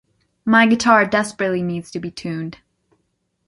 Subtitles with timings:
[0.45, 2.57] My guitar desperately needs to be tuned.